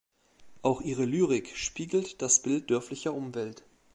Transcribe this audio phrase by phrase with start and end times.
[0.63, 3.63] Auch ihre Lyrik spiegelt das Bild dörflicher Umwelt.